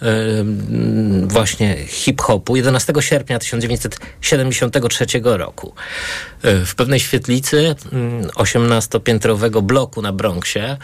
[0.00, 5.74] mm, właśnie hip-hopu 11 sierpnia 1973 roku.
[6.42, 10.76] E, W pewnej świetlicy mm, 18-piętrowego bloku na Bronxie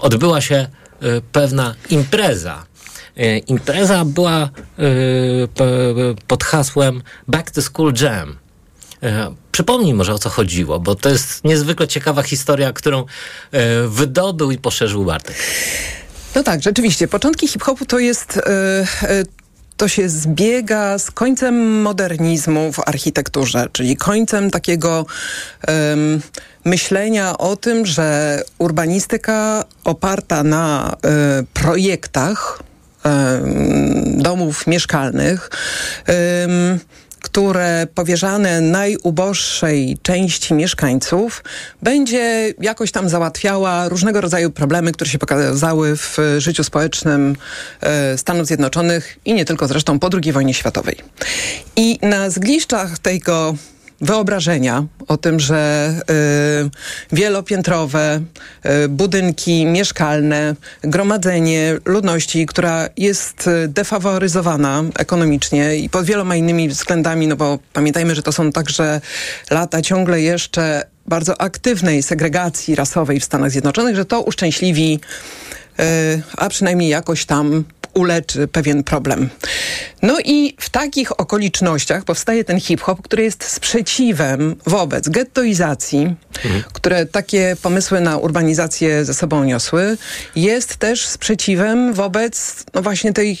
[0.00, 0.66] odbyła się e,
[1.32, 2.66] pewna impreza.
[3.16, 4.50] E, Impreza była
[6.26, 8.36] pod hasłem Back to School Jam.
[9.04, 13.04] E, Przypomnij może o co chodziło, bo to jest niezwykle ciekawa historia, którą
[13.52, 15.36] e, wydobył i poszerzył Bartek.
[16.34, 17.08] No tak, rzeczywiście.
[17.08, 18.36] Początki hip-hopu to jest.
[18.36, 18.84] e,
[19.76, 25.06] to się zbiega z końcem modernizmu w architekturze, czyli końcem takiego
[26.64, 32.62] myślenia o tym, że urbanistyka oparta na e, projektach
[33.04, 35.50] em, domów mieszkalnych,
[36.06, 36.78] em,
[37.24, 41.44] które powierzane najuboższej części mieszkańców
[41.82, 47.36] będzie jakoś tam załatwiała różnego rodzaju problemy, które się pokazały w życiu społecznym
[47.80, 50.96] e, Stanów Zjednoczonych i nie tylko zresztą po II wojnie światowej.
[51.76, 53.54] I na zgliszczach tego
[54.00, 55.92] wyobrażenia o tym, że
[57.12, 58.20] y, wielopiętrowe
[58.84, 67.26] y, budynki mieszkalne, gromadzenie ludności, która jest y, defaworyzowana ekonomicznie i pod wieloma innymi względami,
[67.26, 69.00] no bo pamiętajmy, że to są także
[69.50, 75.00] lata ciągle jeszcze bardzo aktywnej segregacji rasowej w Stanach Zjednoczonych, że to uszczęśliwi,
[75.80, 79.28] y, a przynajmniej jakoś tam uleczy pewien problem.
[80.02, 86.64] No i w takich okolicznościach powstaje ten hip-hop, który jest sprzeciwem wobec gettoizacji, mhm.
[86.72, 89.96] które takie pomysły na urbanizację ze sobą niosły.
[90.36, 93.38] Jest też sprzeciwem wobec no właśnie tych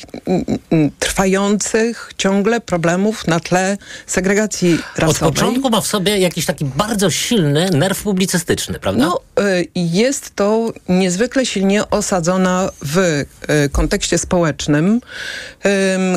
[0.98, 5.28] trwających ciągle problemów na tle segregacji rasowej.
[5.28, 9.04] Od początku ma w sobie jakiś taki bardzo silny nerw publicystyczny, prawda?
[9.04, 13.26] No, y, jest to niezwykle silnie osadzona w y,
[13.72, 14.43] kontekście społecznym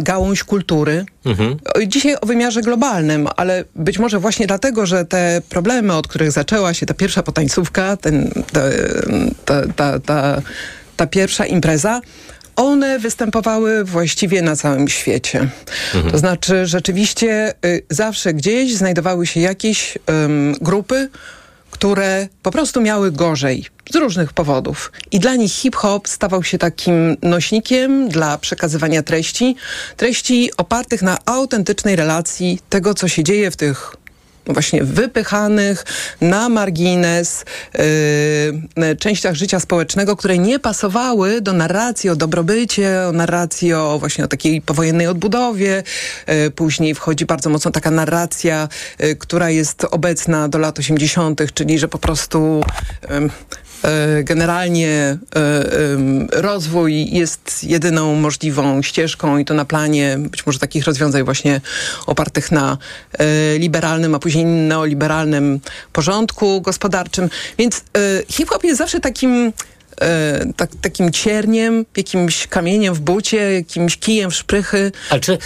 [0.02, 1.06] gałąź kultury.
[1.26, 1.58] Mhm.
[1.88, 6.74] Dzisiaj o wymiarze globalnym, ale być może właśnie dlatego, że te problemy, od których zaczęła
[6.74, 8.32] się ta pierwsza potańcówka, ten,
[9.46, 10.42] ta, ta, ta,
[10.98, 12.02] ta, pierwsza impreza,
[12.56, 15.48] one występowały właściwie na całym świecie.
[15.96, 16.12] Mhm.
[16.12, 19.98] To znaczy rzeczywiście y, zawsze gdzieś znajdowały się jakieś
[20.62, 21.10] grupy,
[21.72, 24.92] które po prostu miały gorzej z różnych powodów.
[25.12, 29.56] I dla nich hip-hop stawał się takim nośnikiem dla przekazywania treści,
[29.98, 33.98] treści opartych na autentycznej relacji tego, co się dzieje w tych
[34.54, 35.86] właśnie wypychanych
[36.22, 37.46] na margines
[38.78, 44.26] yy, częściach życia społecznego, które nie pasowały do narracji o dobrobycie, o narracji o właśnie
[44.26, 45.84] o takiej powojennej odbudowie.
[46.28, 48.70] Yy, później wchodzi bardzo mocno taka narracja,
[49.00, 52.62] yy, która jest obecna do lat 80., czyli że po prostu
[53.10, 53.30] E,
[54.24, 55.18] generalnie e,
[56.32, 61.62] rozwój jest jedyną możliwą ścieżką i to na planie być może takich rozwiązań właśnie
[62.06, 62.78] opartych na
[63.14, 65.60] e, liberalnym, a później neoliberalnym
[65.94, 67.30] porządku gospodarczym.
[67.58, 67.84] Więc
[68.30, 69.54] hip-hop jest zawsze takim
[70.02, 74.92] e, tak, takim cierniem, jakimś kamieniem w bucie, jakimś kijem w szprychy.
[75.10, 75.38] Ale czy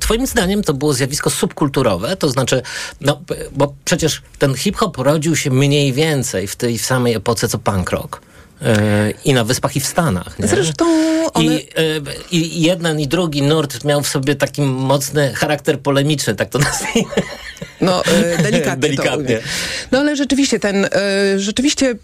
[0.00, 2.16] twoim zdaniem to było zjawisko subkulturowe?
[2.16, 2.62] To znaczy,
[3.00, 3.20] no,
[3.52, 8.20] bo przecież ten hip-hop rodził się mniej więcej w tej samej epoce co punk rock.
[8.62, 10.38] E, i na Wyspach, i w Stanach.
[10.38, 10.48] Nie?
[10.48, 10.84] Zresztą
[11.34, 11.44] one...
[11.44, 16.48] I, e, I jeden i drugi nurt miał w sobie taki mocny charakter polemiczny, tak
[16.48, 17.10] to nazwijmy.
[17.80, 18.76] No, e, delikatnie.
[18.76, 19.38] delikatnie.
[19.92, 20.88] No ale rzeczywiście ten, e,
[21.36, 21.94] rzeczywiście e,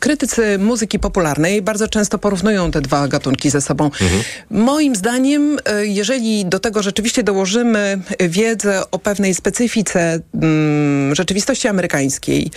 [0.00, 3.84] krytycy muzyki popularnej bardzo często porównują te dwa gatunki ze sobą.
[3.84, 4.22] Mhm.
[4.50, 12.50] Moim zdaniem, jeżeli do tego rzeczywiście dołożymy wiedzę o pewnej specyfice m, rzeczywistości amerykańskiej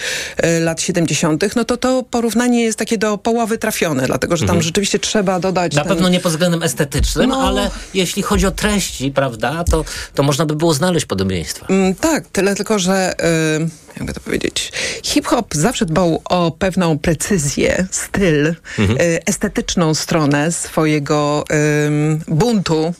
[0.62, 4.64] lat 70., no to to porównanie jest takie do połowy trafione, dlatego że tam mhm.
[4.64, 5.76] rzeczywiście trzeba dodać...
[5.76, 5.90] Na ten...
[5.90, 7.42] pewno nie pod względem estetycznym, no...
[7.42, 11.66] ale jeśli chodzi o treści, prawda, to, to można by było znaleźć podobieństwa.
[11.70, 13.13] Mm, tak, tyle tylko, że
[13.60, 14.72] yy, jakby to powiedzieć,
[15.04, 19.00] hip-hop zawsze dbał o pewną precyzję, styl, mhm.
[19.00, 22.93] yy, estetyczną stronę swojego yy, buntu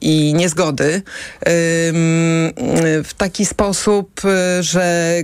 [0.00, 1.02] i niezgody
[3.04, 5.14] w taki sposób, y, że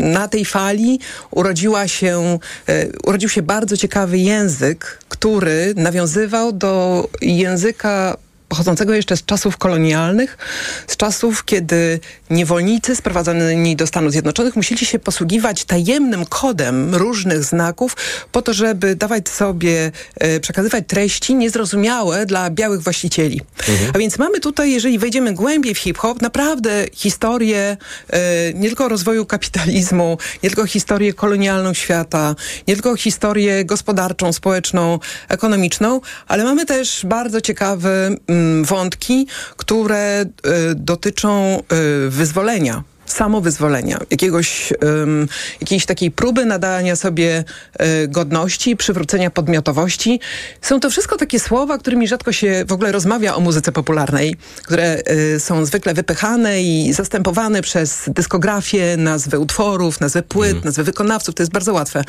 [0.00, 8.16] na tej fali urodziła się, y, urodził się bardzo ciekawy język, który nawiązywał do języka
[8.52, 10.38] pochodzącego jeszcze z czasów kolonialnych,
[10.86, 17.96] z czasów, kiedy niewolnicy sprowadzani do Stanów Zjednoczonych musieli się posługiwać tajemnym kodem różnych znaków
[18.32, 23.40] po to, żeby dawać sobie, e, przekazywać treści niezrozumiałe dla białych właścicieli.
[23.68, 23.90] Mhm.
[23.94, 27.76] A więc mamy tutaj, jeżeli wejdziemy głębiej w hip-hop, naprawdę historię
[28.10, 32.34] e, nie tylko rozwoju kapitalizmu, nie tylko historię kolonialną świata,
[32.68, 39.26] nie tylko historię gospodarczą, społeczną, ekonomiczną, ale mamy też bardzo ciekawy mm, wątki,
[39.56, 40.26] które y,
[40.74, 41.62] dotyczą
[42.06, 45.28] y, wyzwolenia samowyzwolenia, jakiegoś, um,
[45.60, 47.44] jakiejś takiej próby nadania sobie
[47.78, 50.20] e, godności, przywrócenia podmiotowości.
[50.62, 55.02] Są to wszystko takie słowa, którymi rzadko się w ogóle rozmawia o muzyce popularnej, które
[55.34, 60.64] e, są zwykle wypychane i zastępowane przez dyskografię, nazwy utworów, nazwy płyt, mm.
[60.64, 61.34] nazwy wykonawców.
[61.34, 62.04] To jest bardzo łatwe.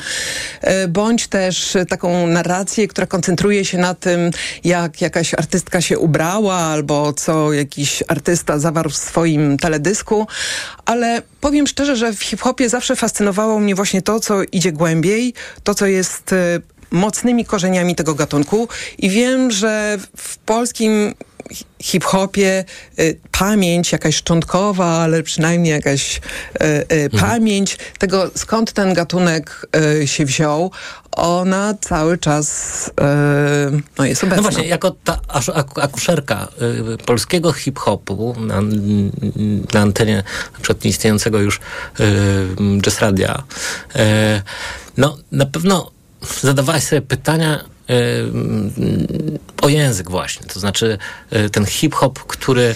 [0.60, 4.30] E, bądź też taką narrację, która koncentruje się na tym,
[4.64, 10.26] jak jakaś artystka się ubrała albo co jakiś artysta zawarł w swoim teledysku,
[10.86, 15.74] ale powiem szczerze, że w hip-hopie zawsze fascynowało mnie właśnie to, co idzie głębiej, to,
[15.74, 18.68] co jest y, mocnymi korzeniami tego gatunku.
[18.98, 21.14] I wiem, że w polskim
[21.82, 22.64] hip-hopie
[22.98, 27.10] y, pamięć jakaś szczątkowa, ale przynajmniej jakaś y, y, mhm.
[27.10, 29.66] pamięć tego, skąd ten gatunek
[30.02, 30.70] y, się wziął,
[31.12, 32.92] ona cały czas y,
[33.98, 34.36] no jest obecna.
[34.36, 35.20] No właśnie, jako ta
[35.82, 36.48] akuszerka
[36.94, 38.60] y, polskiego hip-hopu na,
[39.74, 40.16] na antenie
[40.52, 41.60] na przykład istniejącego już
[42.82, 43.42] Jazz Radia,
[44.96, 45.90] no na pewno
[46.40, 47.73] zadawałaś sobie pytania
[49.62, 50.46] o język właśnie.
[50.46, 50.98] To znaczy
[51.52, 52.74] ten hip-hop, który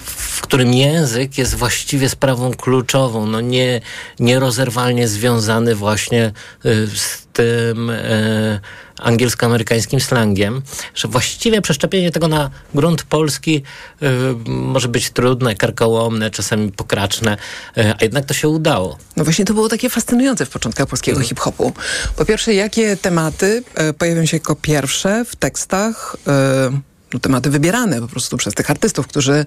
[0.00, 3.80] w którym język jest właściwie sprawą kluczową, no nie,
[4.20, 6.32] nierozerwalnie związany właśnie
[6.66, 8.60] y, z tym e,
[8.98, 10.62] angielsko-amerykańskim slangiem,
[10.94, 13.62] że właściwie przeszczepienie tego na grunt polski
[14.02, 14.06] e,
[14.46, 17.36] może być trudne, karkołomne, czasami pokraczne,
[17.76, 18.98] e, a jednak to się udało.
[19.16, 21.28] No właśnie to było takie fascynujące w początkach polskiego mm.
[21.28, 21.72] hip-hopu.
[22.16, 26.80] Po pierwsze, jakie tematy e, pojawią się jako pierwsze w tekstach e,
[27.14, 29.44] no, tematy wybierane po prostu przez tych artystów, którzy,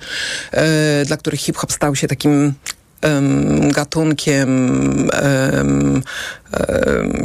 [0.52, 2.54] e, dla których hip-hop stał się takim
[3.72, 5.10] gatunkiem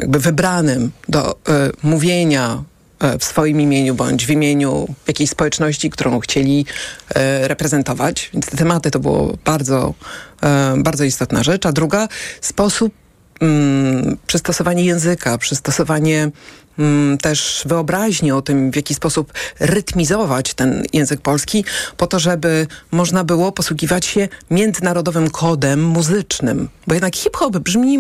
[0.01, 1.37] jakby wybranym do e,
[1.83, 2.62] mówienia
[3.01, 6.67] e, w swoim imieniu bądź w imieniu jakiejś społeczności, którą chcieli
[7.14, 8.31] e, reprezentować.
[8.33, 9.95] Więc te tematy to było bardzo,
[10.77, 11.67] bardzo istotna rzecz.
[11.67, 12.09] A druga,
[12.41, 12.95] sposób
[13.41, 16.31] mm, przystosowanie języka, przystosowanie
[17.21, 21.64] też wyobraźnię o tym, w jaki sposób rytmizować ten język polski,
[21.97, 26.69] po to, żeby można było posługiwać się międzynarodowym kodem muzycznym.
[26.87, 27.99] Bo jednak hip-hop brzmi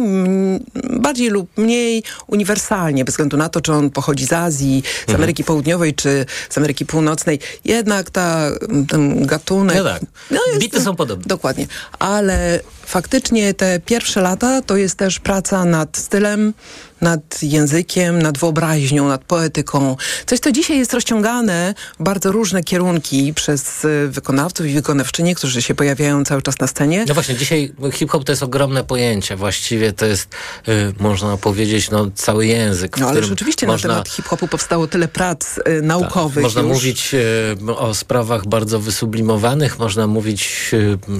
[0.90, 5.16] bardziej lub mniej uniwersalnie, bez względu na to, czy on pochodzi z Azji, z mhm.
[5.16, 7.40] Ameryki Południowej, czy z Ameryki Północnej.
[7.64, 8.50] Jednak ta,
[8.88, 9.76] ten gatunek...
[9.76, 11.24] No tak, no jest, bity są podobne.
[11.26, 11.66] Dokładnie.
[11.98, 16.54] Ale faktycznie te pierwsze lata to jest też praca nad stylem,
[17.00, 19.96] nad językiem, nad wyobraźnią, nad poetyką.
[20.26, 25.62] Coś, co dzisiaj jest rozciągane w bardzo różne kierunki przez y, wykonawców i wykonawczynie, którzy
[25.62, 27.04] się pojawiają cały czas na scenie.
[27.08, 29.36] No właśnie, dzisiaj hip-hop to jest ogromne pojęcie.
[29.36, 30.28] Właściwie to jest,
[30.68, 32.98] y, można powiedzieć, no, cały język.
[32.98, 33.88] No ale rzeczywiście można...
[33.88, 36.34] na temat hip-hopu powstało tyle prac y, naukowych.
[36.34, 36.70] Tak, można już.
[36.70, 40.70] mówić y, o sprawach bardzo wysublimowanych, można mówić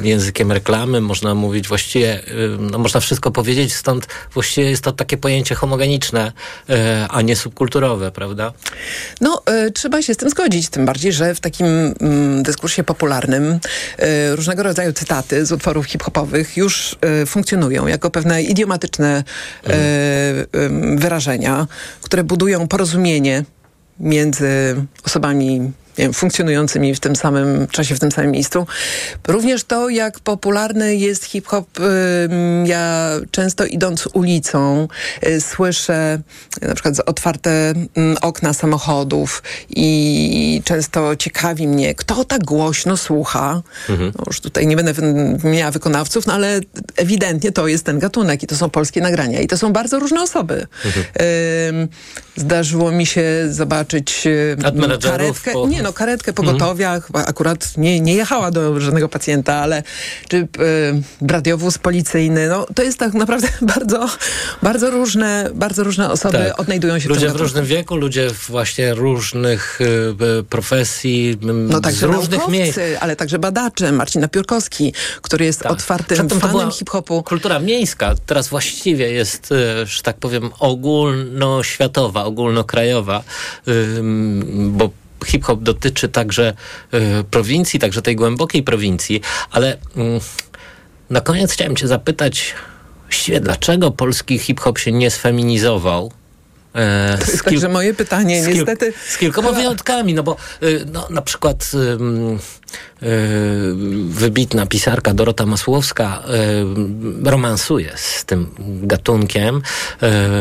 [0.02, 5.16] językiem reklamy, można mówić właściwie, y, no, można wszystko powiedzieć, stąd właściwie jest to takie
[5.16, 6.33] pojęcie homogeniczne,
[6.68, 8.53] e, a nie subkulturowe, prawda?
[9.21, 13.59] No, e, trzeba się z tym zgodzić, tym bardziej, że w takim mm, dyskursie popularnym
[13.99, 19.25] e, różnego rodzaju cytaty z utworów hip-hopowych już funkcjonują jako pewne idiomatyczne
[19.64, 20.99] mhm.
[20.99, 21.66] wyrażenia,
[22.03, 23.44] które budują porozumienie
[24.01, 25.73] między osobami
[26.05, 28.67] wiem, funkcjonującymi w tym samym czasie, w tym samym miejscu.
[29.29, 31.69] Również to, jak popularny jest hip-hop.
[32.65, 34.89] Ja często idąc ulicą
[35.27, 36.19] y, słyszę
[36.63, 37.75] na przykład otwarte
[38.21, 43.63] okna samochodów i często ciekawi mnie, kto tak głośno słucha.
[43.89, 44.13] Mhm.
[44.19, 44.93] No już tutaj nie będę
[45.45, 46.61] miała wykonawców, no ale
[46.97, 50.23] ewidentnie to jest ten gatunek i to są polskie nagrania i to są bardzo różne
[50.23, 50.67] osoby.
[50.85, 51.89] Mhm.
[52.37, 54.29] Zdarzyło mi się zobaczyć
[55.03, 55.53] karetkę.
[55.69, 59.83] Nie, no, no, karetkę pogotowia, chyba akurat nie, nie jechała do żadnego pacjenta, ale
[60.29, 60.48] czy y,
[61.29, 64.09] radiowóz policyjny, no to jest tak naprawdę bardzo,
[64.62, 66.61] bardzo różne, bardzo różne osoby tak.
[66.61, 72.48] odnajdują się Ludzie w, w różnym wieku, ludzie właśnie różnych y, profesji, no, z różnych
[72.48, 72.79] miejsc.
[73.01, 75.72] ale także badacze, Marcin Napiórkowski, który jest tak.
[75.72, 77.22] otwartym fanem hip-hopu.
[77.22, 83.22] Kultura miejska teraz właściwie jest, y, że tak powiem, ogólnoświatowa, ogólnokrajowa,
[83.68, 84.01] y,
[84.68, 84.90] bo
[85.26, 86.54] hip-hop dotyczy także
[86.94, 89.78] y, prowincji, także tej głębokiej prowincji, ale y,
[91.11, 92.54] na koniec chciałem cię zapytać,
[93.02, 96.12] właściwie dlaczego polski hip-hop się nie sfeminizował?
[96.79, 98.93] E, to jest także moje pytanie, z niestety.
[99.09, 103.75] Z kilkoma wyjątkami, no bo y, no, na przykład y, y,
[104.09, 106.23] wybitna pisarka Dorota Masłowska
[107.25, 108.47] romansuje z tym
[108.83, 109.62] gatunkiem.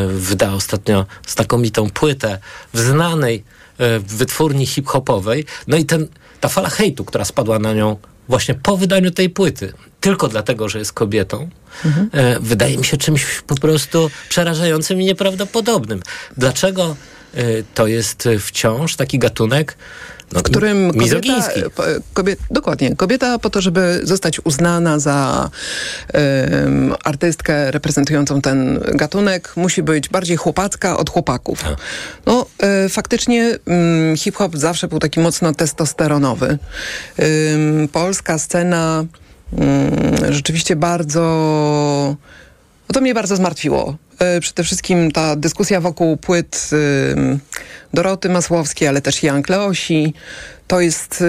[0.08, 2.38] Wyda ostatnio znakomitą płytę
[2.74, 3.44] w znanej
[4.00, 5.44] wytwórni hip-hopowej.
[5.66, 6.06] No i ten,
[6.40, 7.96] ta fala hejtu, która spadła na nią
[8.28, 11.48] właśnie po wydaniu tej płyty, tylko dlatego, że jest kobietą,
[11.84, 12.10] mhm.
[12.12, 16.02] E, wydaje mi się czymś po prostu przerażającym i nieprawdopodobnym.
[16.36, 16.96] Dlaczego
[17.34, 17.42] e,
[17.74, 19.76] to jest wciąż taki gatunek,
[20.32, 21.50] no, w którym kobieta,
[22.12, 25.50] kobiet, dokładnie, kobieta po to, żeby zostać uznana za
[26.14, 31.64] um, artystkę reprezentującą ten gatunek, musi być bardziej chłopacka od chłopaków.
[31.66, 31.76] A.
[32.26, 32.46] No,
[32.86, 36.58] y, faktycznie um, hip-hop zawsze był taki mocno testosteronowy.
[37.92, 39.04] Polska scena
[40.28, 41.20] rzeczywiście bardzo...
[42.88, 43.96] No to mnie bardzo zmartwiło.
[44.18, 46.70] E, przede wszystkim ta dyskusja wokół płyt
[47.94, 50.14] Doroty Masłowskiej, ale też Jan Kleosi,
[50.66, 51.24] to jest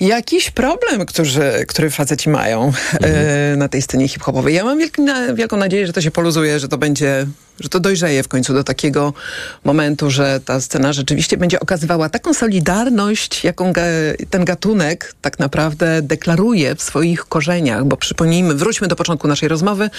[0.00, 3.58] jakiś problem, którzy, który faceci mają e, mhm.
[3.58, 4.54] na tej scenie hip-hopowej.
[4.54, 4.78] Ja mam
[5.34, 7.26] wielką nadzieję, że to się poluzuje, że to będzie
[7.60, 9.12] że to dojrzeje w końcu do takiego
[9.64, 13.72] momentu, że ta scena rzeczywiście będzie okazywała taką solidarność, jaką
[14.30, 19.90] ten gatunek tak naprawdę deklaruje w swoich korzeniach, bo przypomnijmy, wróćmy do początku naszej rozmowy,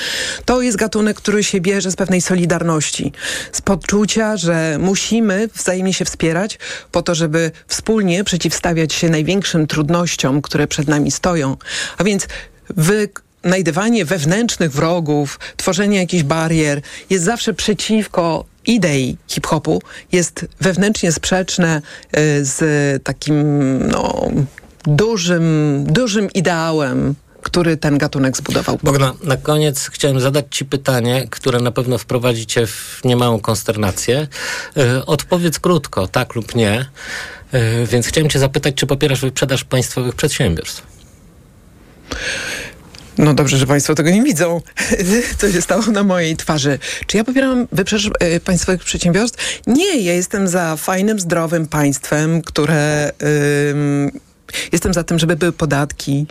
[0.45, 3.11] to jest gatunek, który się bierze z pewnej solidarności,
[3.51, 6.59] z poczucia, że musimy wzajemnie się wspierać
[6.91, 11.57] po to, żeby wspólnie przeciwstawiać się największym trudnościom, które przed nami stoją.
[11.97, 12.27] A więc
[12.69, 13.09] wy
[13.43, 19.81] znajdywanie wewnętrznych wrogów, tworzenie jakichś barier jest zawsze przeciwko idei hip-hopu,
[20.11, 21.81] jest wewnętrznie sprzeczne
[22.17, 23.37] y, z takim
[23.87, 24.31] no,
[24.85, 28.79] dużym, dużym ideałem który ten gatunek zbudował.
[28.83, 34.27] Bogna, na koniec chciałem zadać Ci pytanie, które na pewno wprowadzi Cię w niemałą konsternację.
[34.75, 36.85] Yy, odpowiedz krótko, tak lub nie.
[37.53, 40.83] Yy, więc chciałem Cię zapytać, czy popierasz wyprzedaż państwowych przedsiębiorstw?
[43.17, 44.61] No dobrze, że Państwo tego nie widzą,
[45.39, 46.79] co się stało na mojej twarzy.
[47.07, 49.61] Czy ja popieram wyprzedaż y, państwowych przedsiębiorstw?
[49.67, 53.11] Nie, ja jestem za fajnym, zdrowym państwem, które...
[53.23, 54.33] Y,
[54.71, 56.25] Jestem za tym, żeby były podatki.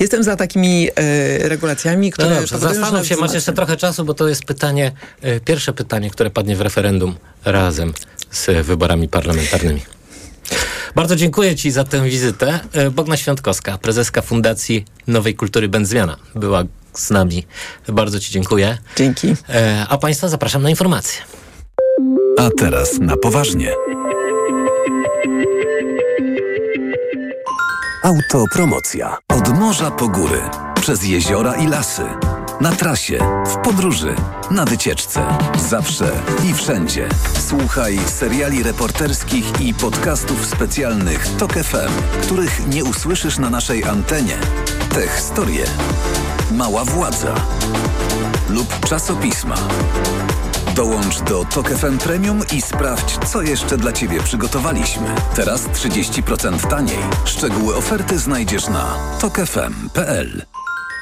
[0.00, 2.28] Jestem za takimi e, regulacjami, które...
[2.28, 6.10] No dobrze, zastanów się, masz jeszcze trochę czasu, bo to jest pytanie, e, pierwsze pytanie,
[6.10, 7.14] które padnie w referendum
[7.44, 7.92] razem
[8.30, 9.80] z wyborami parlamentarnymi.
[10.94, 12.60] Bardzo dziękuję Ci za tę wizytę.
[12.72, 17.46] E, Bogna Świątkowska, prezeska Fundacji Nowej Kultury Będzmiana, była z nami.
[17.88, 18.78] Bardzo Ci dziękuję.
[18.96, 19.34] Dzięki.
[19.48, 21.22] E, A Państwa zapraszam na informacje.
[22.38, 23.72] A teraz na poważnie.
[28.04, 29.16] Autopromocja.
[29.28, 30.40] Od morza po góry,
[30.80, 32.02] przez jeziora i lasy.
[32.60, 34.14] Na trasie, w podróży,
[34.50, 35.26] na wycieczce.
[35.68, 36.10] Zawsze
[36.50, 37.08] i wszędzie.
[37.48, 44.36] Słuchaj seriali reporterskich i podcastów specjalnych TOK FM, których nie usłyszysz na naszej antenie.
[44.94, 45.64] Te historie.
[46.52, 47.34] Mała władza.
[48.50, 49.56] Lub czasopisma.
[50.74, 55.06] Dołącz do TOK FM Premium i sprawdź, co jeszcze dla Ciebie przygotowaliśmy.
[55.34, 56.98] Teraz 30% taniej.
[57.24, 60.53] Szczegóły oferty znajdziesz na tokefm.pl.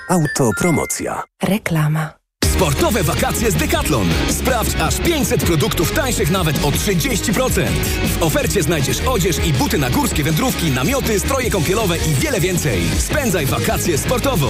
[0.08, 1.22] Autopromocja.
[1.42, 2.10] Reklama.
[2.44, 4.08] Sportowe wakacje z Decathlon.
[4.30, 7.66] Sprawdź aż 500 produktów tańszych nawet o 30%.
[8.18, 12.82] W ofercie znajdziesz odzież i buty na górskie wędrówki, namioty, stroje kąpielowe i wiele więcej.
[12.98, 14.48] Spędzaj wakacje sportowo.